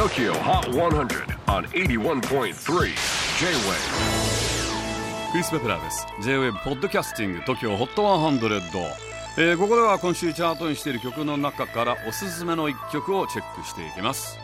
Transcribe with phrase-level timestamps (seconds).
[0.00, 2.54] TOKYO HOT 100 on 81.3 J-WAVE
[5.30, 6.06] クリス・ベプラーです。
[6.22, 8.94] J-WAVE ポッドキャスティング TOKYO HOT 100、
[9.36, 14.38] えー、ここでは今週チャートにしている曲の中からおすすめの一曲をチェックしていきます。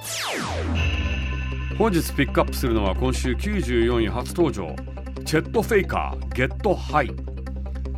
[1.79, 4.77] 本日ピックアップするのは今週94位初登場。
[5.25, 7.07] チェット・フェイカーゲット・ハイ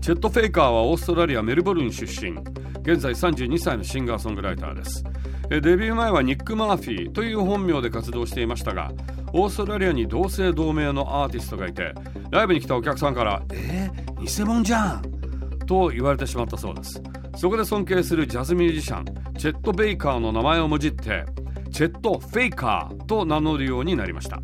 [0.01, 2.39] チェット・フェイカーはオーストラリアメルボルン出身。
[2.91, 5.05] 現在32歳のシンガーソングライターです
[5.51, 8.91] デビュー前はニック・マーフィーという本名で活動していましたが
[9.35, 11.93] オーストラリアに同姓同名のアーティストがいて
[12.31, 15.03] ライブに来たお客さんから「えー、偽物じゃん!」
[15.69, 17.03] と言われてしまったそうです
[17.37, 19.05] そこで尊敬するジャズミュージシャン
[19.37, 21.27] チェット・ベイカーの名前をもじって
[21.71, 24.41] チェット・フェイカーと名乗るようになりました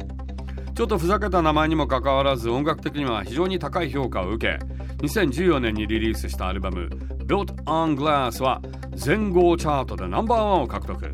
[0.75, 4.65] ちょっとふざけた名前にもかかわらず音楽的には非常に高い評価を受け
[5.05, 6.89] 2014年にリリースしたアルバム
[7.27, 8.61] Built on Glass は
[8.95, 11.11] 全豪チャートでナンバーワンを獲得。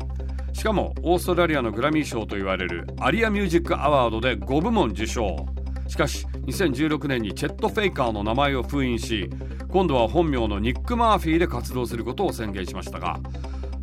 [0.53, 5.45] しかもオーストラリアのグラミー賞といわれるアリアミュージックアワードで5部門受賞。
[5.87, 9.29] しかし2016年にチェット・フェイカーの名前を封印し
[9.69, 13.19] 今度は本名のニック・マーフィーで活動することを宣言しましたが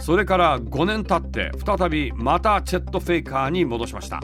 [0.01, 4.21] それから5年経って再びまたチェット・フェイカーに戻しました。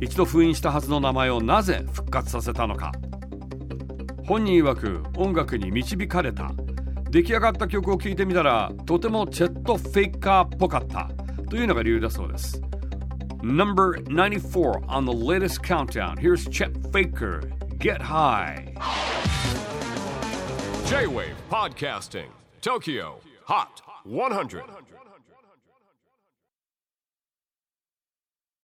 [0.00, 2.92] 一度封印したはずの名前をなぜ復活させたのか。
[4.26, 6.50] 本人曰く音楽に導かれた。
[7.10, 11.08] 出来上がった曲を聴いてみたらとてもチェット・フェイカーっぽかった。
[11.48, 12.60] というのが理由だそうです。
[13.42, 16.16] Number 94 on the latest countdown.
[16.16, 17.40] Here's Chet Faker.
[17.78, 18.74] Get High.
[20.86, 22.26] J-WAVE PODCASTING.
[22.60, 23.68] TOKYO HOT
[24.04, 24.62] 100